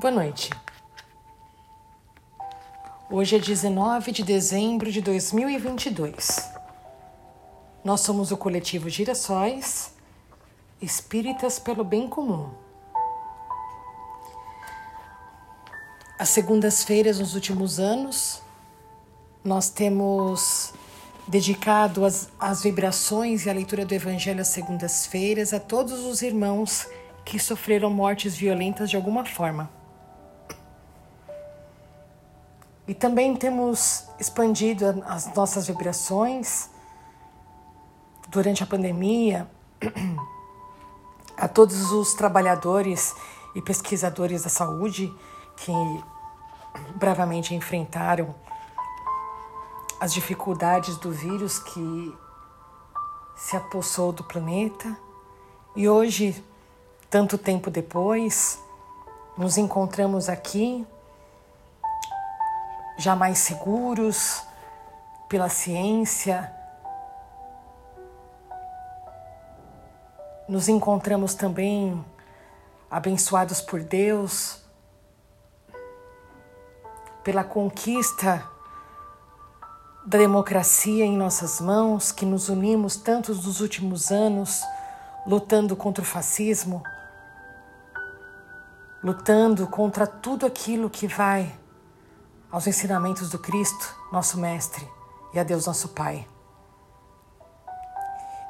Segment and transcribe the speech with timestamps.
[0.00, 0.48] Boa noite.
[3.10, 6.50] Hoje é 19 de dezembro de 2022.
[7.84, 9.92] Nós somos o coletivo Girassóis,
[10.80, 12.48] espíritas pelo bem comum.
[16.18, 18.40] As segundas-feiras nos últimos anos,
[19.44, 20.72] nós temos
[21.28, 26.88] dedicado as, as vibrações e a leitura do Evangelho às segundas-feiras a todos os irmãos
[27.22, 29.78] que sofreram mortes violentas de alguma forma.
[32.90, 36.68] E também temos expandido as nossas vibrações
[38.26, 39.48] durante a pandemia
[41.38, 43.14] a todos os trabalhadores
[43.54, 45.06] e pesquisadores da saúde
[45.58, 45.72] que
[46.96, 48.34] bravamente enfrentaram
[50.00, 52.18] as dificuldades do vírus que
[53.36, 54.98] se apossou do planeta.
[55.76, 56.44] E hoje,
[57.08, 58.58] tanto tempo depois,
[59.38, 60.84] nos encontramos aqui
[63.00, 64.42] já mais seguros
[65.26, 66.52] pela ciência.
[70.46, 72.04] Nos encontramos também
[72.90, 74.62] abençoados por Deus
[77.24, 78.46] pela conquista
[80.04, 84.62] da democracia em nossas mãos, que nos unimos tantos nos últimos anos
[85.26, 86.82] lutando contra o fascismo,
[89.02, 91.59] lutando contra tudo aquilo que vai
[92.50, 94.86] aos ensinamentos do Cristo, nosso Mestre,
[95.32, 96.26] e a Deus, nosso Pai.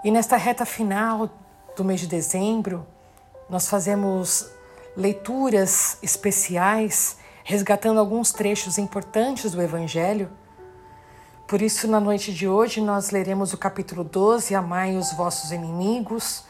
[0.02, 1.28] E nesta reta final
[1.76, 2.86] do mês de dezembro,
[3.48, 4.50] nós fazemos
[4.96, 10.30] leituras especiais resgatando alguns trechos importantes do Evangelho.
[11.46, 16.44] Por isso, na noite de hoje, nós leremos o capítulo 12, Amai os vossos inimigos,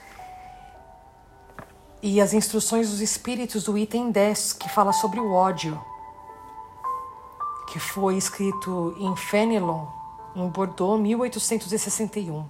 [2.03, 5.83] e as instruções dos Espíritos do item 10, que fala sobre o ódio,
[7.71, 9.87] que foi escrito em Fenelon,
[10.37, 12.45] em Bordeaux, 1861.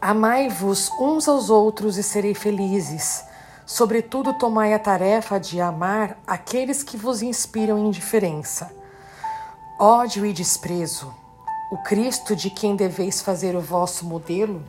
[0.00, 3.24] Amai-vos uns aos outros e serei felizes
[3.66, 8.70] Sobretudo, tomai a tarefa de amar aqueles que vos inspiram indiferença.
[9.78, 11.14] Ódio e desprezo,
[11.70, 14.62] o Cristo de quem deveis fazer o vosso modelo,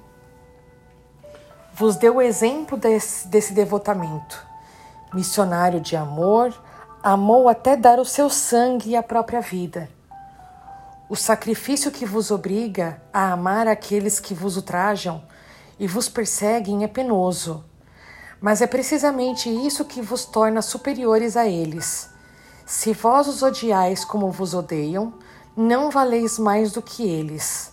[1.73, 4.47] vos deu o exemplo desse, desse devotamento.
[5.13, 6.57] Missionário de amor,
[7.13, 9.89] amou até dar o seu sangue e a própria vida.
[11.07, 15.23] O sacrifício que vos obriga a amar aqueles que vos ultrajam
[15.79, 17.63] e vos perseguem é penoso
[18.45, 22.09] mas é precisamente isso que vos torna superiores a eles.
[22.63, 25.13] Se vós os odiais como vos odeiam,
[25.57, 27.71] não valeis mais do que eles.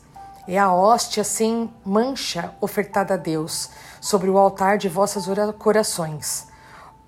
[0.49, 3.69] É a hóstia sem mancha ofertada a Deus
[4.01, 5.27] sobre o altar de vossos
[5.59, 6.47] corações.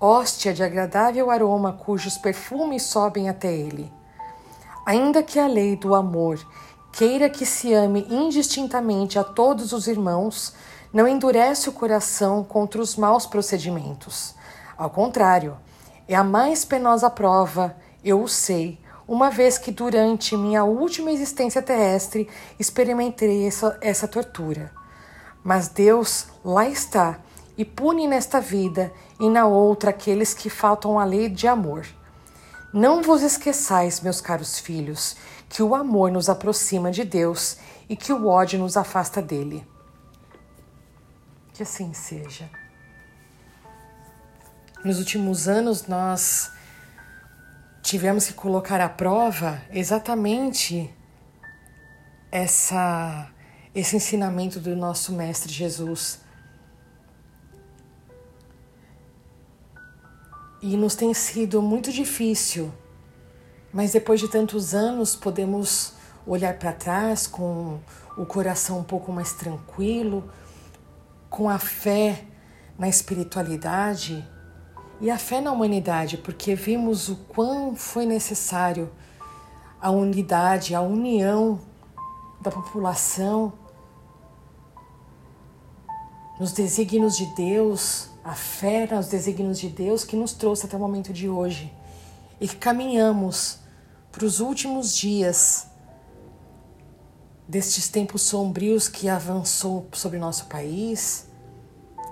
[0.07, 3.91] Hóstia de agradável aroma cujos perfumes sobem até ele.
[4.85, 6.39] Ainda que a lei do amor
[6.91, 10.53] queira que se ame indistintamente a todos os irmãos,
[10.93, 14.35] não endurece o coração contra os maus procedimentos.
[14.77, 15.57] Ao contrário,
[16.07, 21.63] é a mais penosa prova, eu o sei, uma vez que durante minha última existência
[21.63, 22.29] terrestre
[22.59, 24.71] experimentei essa, essa tortura.
[25.43, 27.19] Mas Deus lá está
[27.57, 31.85] e pune nesta vida e na outra aqueles que faltam à lei de amor.
[32.73, 35.15] Não vos esqueçais, meus caros filhos,
[35.47, 37.57] que o amor nos aproxima de Deus
[37.87, 39.65] e que o ódio nos afasta dele.
[41.53, 42.49] Que assim seja.
[44.83, 46.51] Nos últimos anos, nós
[47.81, 50.93] tivemos que colocar à prova exatamente
[52.31, 53.29] essa,
[53.73, 56.24] esse ensinamento do nosso Mestre Jesus.
[60.67, 62.73] E nos tem sido muito difícil,
[63.71, 65.93] mas depois de tantos anos podemos
[66.25, 67.77] olhar para trás com
[68.17, 70.27] o coração um pouco mais tranquilo,
[71.29, 72.25] com a fé
[72.79, 74.27] na espiritualidade
[74.99, 78.89] e a fé na humanidade, porque vimos o quão foi necessário
[79.79, 81.59] a unidade, a união
[82.41, 83.53] da população
[86.39, 90.79] nos desígnios de Deus, a fé nos desígnios de Deus que nos trouxe até o
[90.79, 91.71] momento de hoje
[92.41, 93.59] e que caminhamos
[94.11, 95.67] para os últimos dias
[97.47, 101.27] destes tempos sombrios que avançou sobre nosso país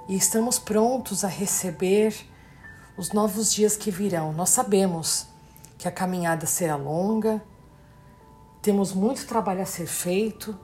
[0.07, 2.15] e estamos prontos a receber
[2.95, 4.31] os novos dias que virão.
[4.33, 5.25] Nós sabemos
[5.79, 7.43] que a caminhada será longa,
[8.61, 10.55] temos muito trabalho a ser feito,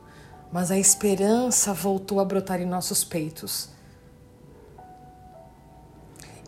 [0.51, 3.78] mas a esperança voltou a brotar em nossos peitos.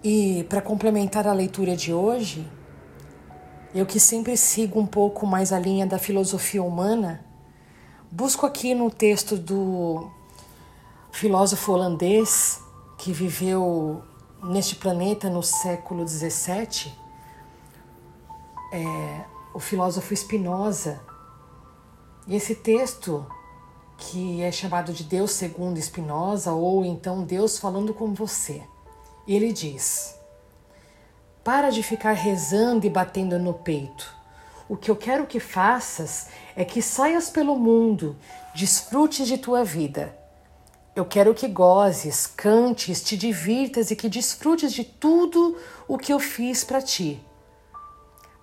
[0.03, 2.49] E para complementar a leitura de hoje,
[3.73, 7.23] eu que sempre sigo um pouco mais a linha da filosofia humana,
[8.09, 10.09] busco aqui no texto do
[11.11, 12.59] filósofo holandês
[12.97, 14.01] que viveu
[14.43, 16.91] neste planeta no século XVII,
[18.73, 20.99] é, o filósofo Spinoza.
[22.25, 23.23] E esse texto,
[23.99, 28.63] que é chamado de Deus segundo Spinoza, ou então Deus falando com você,
[29.27, 30.15] ele diz:
[31.43, 34.15] Para de ficar rezando e batendo no peito.
[34.69, 38.15] O que eu quero que faças é que saias pelo mundo,
[38.55, 40.21] desfrutes de tua vida
[40.93, 45.57] eu quero que gozes, cantes, te divirtas e que desfrutes de tudo
[45.87, 47.21] o que eu fiz para ti.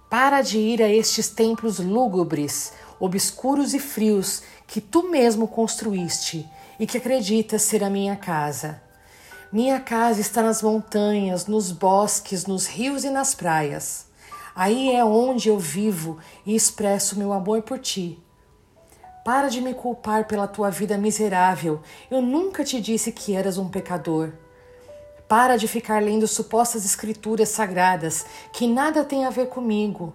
[0.08, 6.48] Para de ir a estes templos lúgubres, obscuros e frios que tu mesmo construíste
[6.80, 8.80] e que acreditas ser a minha casa.
[9.50, 14.06] Minha casa está nas montanhas, nos bosques, nos rios e nas praias.
[14.54, 18.22] Aí é onde eu vivo e expresso meu amor por ti.
[19.24, 21.80] Para de me culpar pela tua vida miserável.
[22.10, 24.34] Eu nunca te disse que eras um pecador.
[25.26, 30.12] Para de ficar lendo supostas escrituras sagradas que nada têm a ver comigo.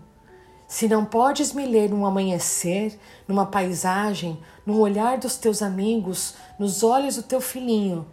[0.68, 6.84] Se não podes me ler num amanhecer, numa paisagem, no olhar dos teus amigos, nos
[6.84, 8.06] olhos do teu filhinho,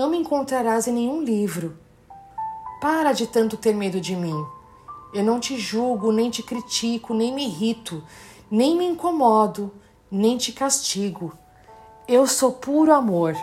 [0.00, 1.76] não me encontrarás em nenhum livro.
[2.80, 4.46] Para de tanto ter medo de mim.
[5.12, 8.02] Eu não te julgo, nem te critico, nem me irrito,
[8.50, 9.70] nem me incomodo,
[10.10, 11.34] nem te castigo.
[12.08, 13.36] Eu sou puro amor.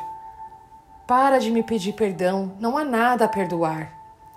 [1.08, 3.94] Para de me pedir perdão, não há nada a perdoar.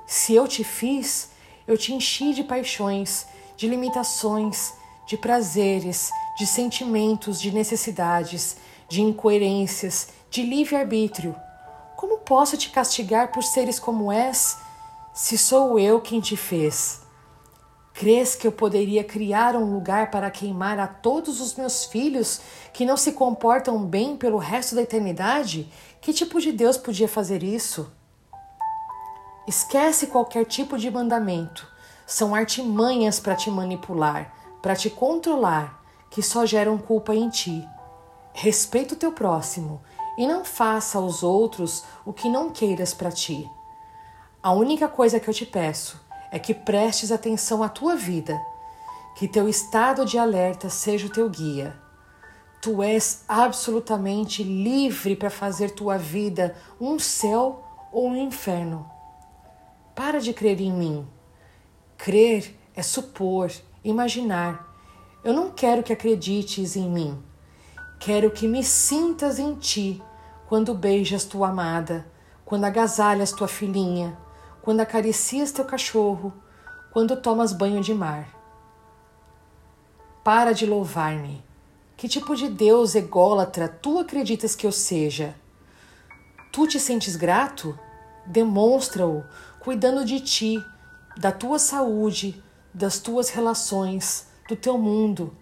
[0.07, 1.31] Se eu te fiz,
[1.67, 3.27] eu te enchi de paixões,
[3.57, 4.75] de limitações,
[5.07, 8.59] de prazeres, de sentimentos, de necessidades,
[8.91, 11.35] de incoerências, de livre-arbítrio.
[12.01, 14.57] Como posso te castigar por seres como és,
[15.13, 17.03] se sou eu quem te fez?
[17.93, 22.41] Crês que eu poderia criar um lugar para queimar a todos os meus filhos
[22.73, 25.71] que não se comportam bem pelo resto da eternidade?
[26.01, 27.93] Que tipo de Deus podia fazer isso?
[29.47, 31.71] Esquece qualquer tipo de mandamento.
[32.07, 37.63] São artimanhas para te manipular, para te controlar, que só geram culpa em ti.
[38.33, 39.83] Respeita o teu próximo
[40.21, 43.49] e não faça aos outros o que não queiras para ti.
[44.43, 45.99] A única coisa que eu te peço
[46.31, 48.39] é que prestes atenção à tua vida,
[49.17, 51.75] que teu estado de alerta seja o teu guia.
[52.61, 58.87] Tu és absolutamente livre para fazer tua vida um céu ou um inferno.
[59.95, 61.09] Para de crer em mim.
[61.97, 63.51] Crer é supor,
[63.83, 64.69] imaginar.
[65.25, 67.19] Eu não quero que acredites em mim.
[67.99, 70.03] Quero que me sintas em ti
[70.51, 72.07] quando beijas tua amada,
[72.45, 74.15] quando agasalhas tua filhinha
[74.63, 76.33] quando acaricias teu cachorro,
[76.93, 78.29] quando tomas banho de mar.
[80.23, 81.43] Para de louvar-me.
[81.97, 85.35] Que tipo de Deus ególatra tu acreditas que eu seja?
[86.53, 87.79] Tu te sentes grato?
[88.27, 89.25] Demonstra-o
[89.61, 90.65] cuidando de ti,
[91.17, 92.43] da tua saúde,
[92.73, 95.37] das tuas relações, do teu mundo.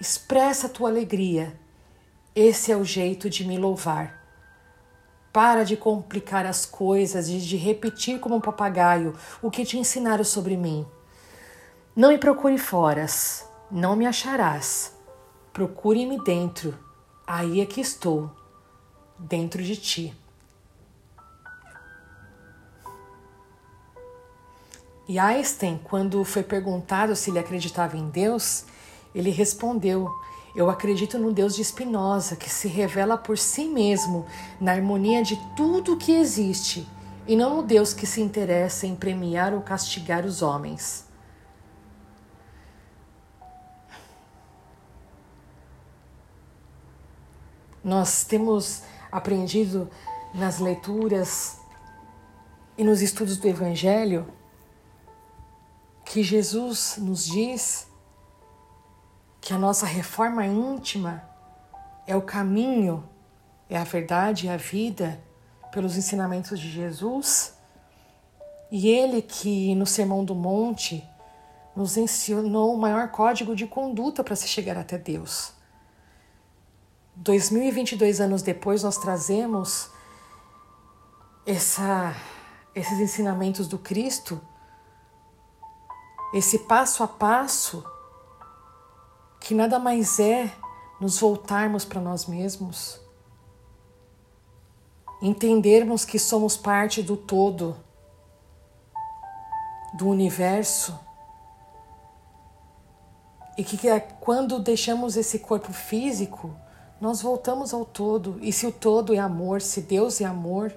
[0.00, 1.58] Expressa a tua alegria.
[2.34, 4.25] Esse é o jeito de me louvar.
[5.36, 10.24] Para de complicar as coisas e de repetir como um papagaio o que te ensinaram
[10.24, 10.86] sobre mim.
[11.94, 14.96] Não me procure foras, não me acharás.
[15.52, 16.74] Procure-me dentro,
[17.26, 18.30] aí é que estou,
[19.18, 20.16] dentro de ti.
[25.06, 28.64] E Einstein, quando foi perguntado se ele acreditava em Deus,
[29.14, 30.08] ele respondeu
[30.56, 34.24] eu acredito no Deus de Spinoza, que se revela por si mesmo
[34.58, 36.88] na harmonia de tudo que existe,
[37.28, 41.04] e não no Deus que se interessa em premiar ou castigar os homens.
[47.84, 48.82] Nós temos
[49.12, 49.90] aprendido
[50.32, 51.58] nas leituras
[52.78, 54.26] e nos estudos do Evangelho
[56.02, 57.86] que Jesus nos diz
[59.46, 61.22] que a nossa reforma íntima
[62.04, 63.08] é o caminho,
[63.70, 65.22] é a verdade e a vida
[65.70, 67.56] pelos ensinamentos de Jesus.
[68.72, 71.08] E ele que no Sermão do Monte
[71.76, 75.52] nos ensinou o maior código de conduta para se chegar até Deus.
[77.14, 79.88] 2022 anos depois, nós trazemos
[81.46, 82.16] essa,
[82.74, 84.40] esses ensinamentos do Cristo,
[86.34, 87.84] esse passo a passo
[89.46, 90.52] que nada mais é
[91.00, 93.00] nos voltarmos para nós mesmos,
[95.22, 97.76] entendermos que somos parte do todo,
[99.96, 100.98] do universo.
[103.56, 106.52] E que é quando deixamos esse corpo físico,
[107.00, 108.40] nós voltamos ao todo.
[108.42, 110.74] E se o todo é amor, se Deus é amor,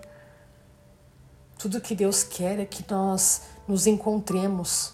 [1.57, 4.93] tudo que Deus quer é que nós nos encontremos,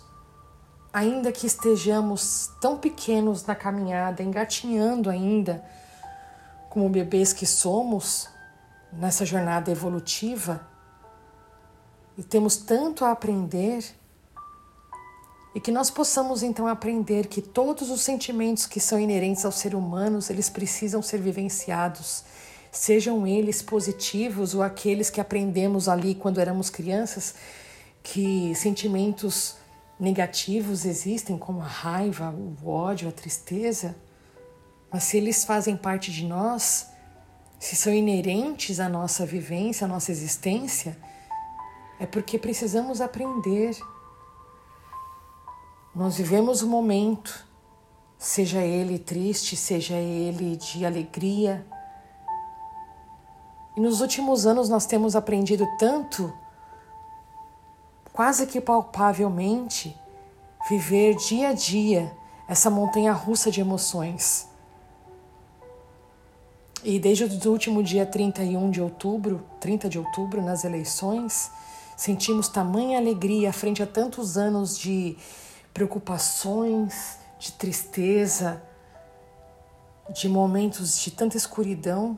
[0.95, 5.61] ainda que estejamos tão pequenos na caminhada, engatinhando ainda,
[6.69, 8.29] como bebês que somos
[8.93, 10.65] nessa jornada evolutiva,
[12.17, 13.83] e temos tanto a aprender
[15.53, 19.77] e que nós possamos então aprender que todos os sentimentos que são inerentes aos seres
[19.77, 22.23] humanos, eles precisam ser vivenciados,
[22.71, 27.35] sejam eles positivos ou aqueles que aprendemos ali quando éramos crianças,
[28.01, 29.57] que sentimentos
[29.99, 33.95] negativos existem, como a raiva, o ódio, a tristeza,
[34.91, 36.89] mas se eles fazem parte de nós,
[37.59, 40.97] se são inerentes à nossa vivência, à nossa existência,
[41.99, 43.75] é porque precisamos aprender
[45.95, 47.47] nós vivemos o momento,
[48.17, 51.65] seja ele triste, seja ele de alegria.
[53.77, 56.33] E nos últimos anos nós temos aprendido tanto,
[58.15, 59.93] quase que palpavelmente,
[60.69, 62.15] viver dia a dia
[62.48, 64.48] essa montanha russa de emoções.
[66.81, 71.51] E desde o último dia 31 de outubro, 30 de outubro, nas eleições,
[71.98, 75.17] sentimos tamanha alegria frente a tantos anos de
[75.74, 78.63] preocupações, de tristeza,
[80.13, 82.17] de momentos de tanta escuridão,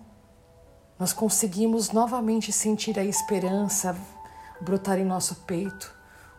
[0.99, 3.95] nós conseguimos novamente sentir a esperança
[4.61, 5.93] brotar em nosso peito.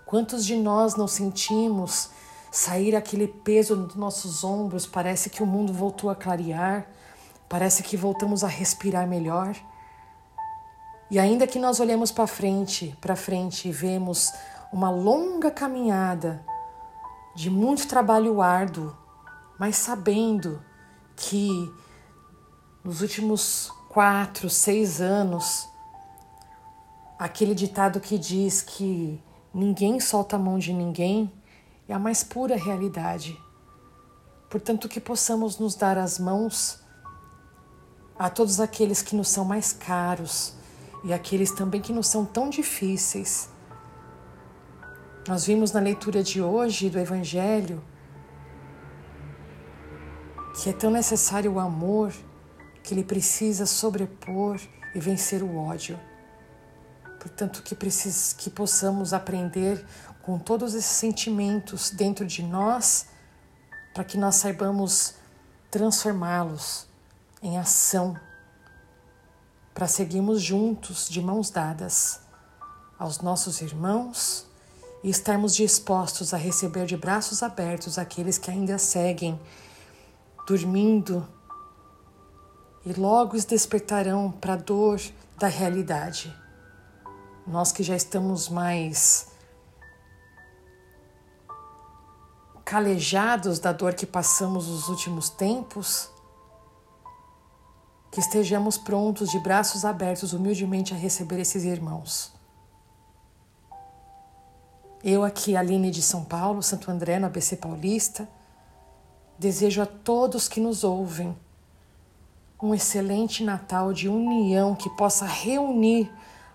[0.07, 2.11] Quantos de nós não sentimos
[2.51, 4.87] sair aquele peso dos nossos ombros?
[4.87, 6.87] Parece que o mundo voltou a clarear,
[7.49, 9.55] parece que voltamos a respirar melhor.
[11.11, 14.33] E ainda que nós olhemos para frente, para frente e vemos
[14.73, 16.45] uma longa caminhada
[17.35, 18.95] de muito trabalho árduo,
[19.59, 20.63] mas sabendo
[21.17, 21.73] que
[22.85, 25.69] nos últimos quatro, seis anos,
[27.19, 29.21] aquele ditado que diz que
[29.53, 31.33] ninguém solta a mão de ninguém
[31.89, 33.39] é a mais pura realidade.
[34.49, 36.81] Portanto, que possamos nos dar as mãos
[38.19, 40.55] a todos aqueles que nos são mais caros
[41.05, 43.51] e aqueles também que nos são tão difíceis
[45.29, 47.85] nós vimos na leitura de hoje do Evangelho
[50.55, 52.15] que é tão necessário o amor
[52.83, 54.59] que ele precisa sobrepor
[54.95, 56.01] e vencer o ódio.
[57.19, 59.85] Portanto, que, precis, que possamos aprender
[60.23, 63.07] com todos esses sentimentos dentro de nós,
[63.95, 65.15] para que nós saibamos
[65.71, 66.87] transformá-los
[67.43, 68.19] em ação,
[69.75, 72.21] para seguirmos juntos, de mãos dadas,
[72.99, 74.47] aos nossos irmãos
[75.03, 79.41] e estarmos dispostos a receber de braços abertos aqueles que ainda seguem
[80.47, 81.27] dormindo
[82.85, 85.01] e logo os despertarão para a dor
[85.39, 86.35] da realidade.
[87.49, 89.28] Nós que já estamos mais
[92.62, 96.11] calejados da dor que passamos nos últimos tempos,
[98.11, 102.35] que estejamos prontos de braços abertos humildemente a receber esses irmãos.
[105.02, 108.28] Eu aqui, Aline de São Paulo, Santo André, no ABC Paulista,
[109.38, 111.35] desejo a todos que nos ouvem
[112.62, 116.12] um excelente Natal de união que possa reunir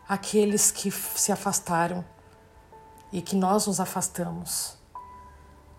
[0.07, 2.03] aqueles que se afastaram
[3.11, 4.77] e que nós nos afastamos.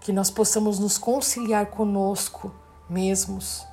[0.00, 2.54] Que nós possamos nos conciliar conosco
[2.88, 3.66] mesmos,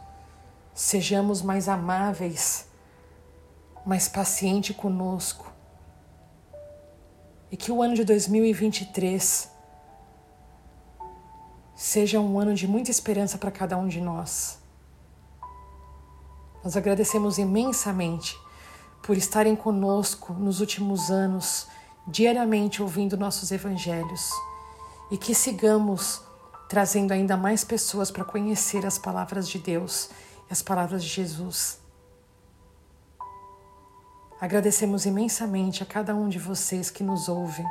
[0.74, 2.66] sejamos mais amáveis,
[3.86, 5.52] mais pacientes conosco
[7.52, 9.52] e que o ano de 2023
[11.76, 14.58] seja um ano de muita esperança para cada um de nós.
[16.64, 18.40] Nós agradecemos imensamente
[19.02, 21.68] por estarem conosco nos últimos anos,
[22.08, 24.30] diariamente ouvindo nossos evangelhos
[25.10, 26.22] e que sigamos
[26.70, 30.10] trazendo ainda mais pessoas para conhecer as palavras de Deus
[30.50, 31.80] e as palavras de Jesus.
[34.40, 37.66] Agradecemos imensamente a cada um de vocês que nos ouvem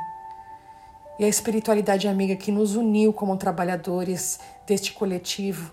[1.19, 5.71] e a espiritualidade amiga que nos uniu como trabalhadores deste coletivo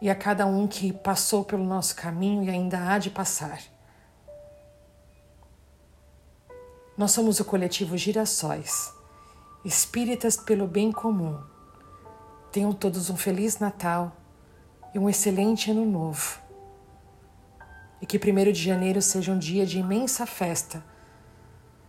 [0.00, 3.71] e a cada um que passou pelo nosso caminho e ainda há de passar.
[6.96, 8.92] Nós somos o coletivo Girassóis,
[9.64, 11.40] espíritas pelo bem comum.
[12.50, 14.16] Tenham todos um feliz Natal
[14.94, 16.42] e um excelente Ano Novo
[18.02, 20.84] e que 1 de janeiro seja um dia de imensa festa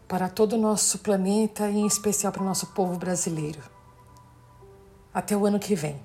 [0.08, 3.64] para todo o nosso planeta e em especial para o nosso povo brasileiro.
[5.12, 6.00] Até o ano que vem.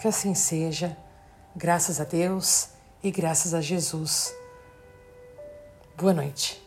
[0.00, 0.96] Que assim seja,
[1.54, 2.70] graças a Deus
[3.02, 4.34] e graças a Jesus.
[5.94, 6.61] Boa noite.